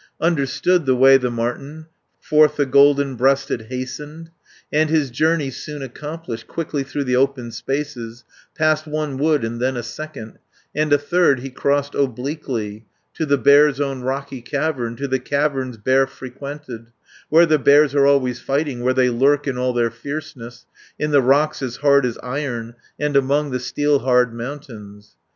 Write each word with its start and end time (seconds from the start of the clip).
"Understood 0.19 0.87
the 0.87 0.95
way 0.95 1.17
the 1.17 1.29
marten, 1.29 1.85
Forth 2.19 2.55
the 2.55 2.65
golden 2.65 3.13
breasted 3.15 3.67
hastened, 3.69 4.31
And 4.73 4.89
his 4.89 5.11
journey 5.11 5.51
soon 5.51 5.83
accomplished, 5.83 6.47
Quickly 6.47 6.81
through 6.81 7.03
the 7.03 7.15
open 7.15 7.51
spaces, 7.51 8.23
Past 8.55 8.87
one 8.87 9.19
wood, 9.19 9.43
and 9.43 9.61
then 9.61 9.77
a 9.77 9.83
second, 9.83 10.39
And 10.73 10.91
a 10.91 10.97
third 10.97 11.41
he 11.41 11.51
crossed 11.51 11.93
obliquely, 11.93 12.87
To 13.13 13.27
the 13.27 13.37
Bear's 13.37 13.79
own 13.79 14.01
rocky 14.01 14.41
cavern, 14.41 14.95
To 14.95 15.07
the 15.07 15.19
caverns 15.19 15.77
bear 15.77 16.07
frequented, 16.07 16.77
300 17.29 17.29
Where 17.29 17.45
the 17.45 17.59
bears 17.59 17.93
are 17.93 18.07
always 18.07 18.39
fighting, 18.39 18.79
Where 18.79 18.95
they 18.95 19.11
lurk 19.11 19.45
In 19.47 19.55
all 19.59 19.71
their 19.73 19.91
fierceness, 19.91 20.65
In 20.97 21.11
the 21.11 21.21
rocks 21.21 21.61
as 21.61 21.75
hard 21.75 22.07
as 22.07 22.17
iron, 22.23 22.73
And 22.99 23.15
among 23.15 23.51
the 23.51 23.59
steel 23.59 23.99
hard 23.99 24.33
mountains. 24.33 25.15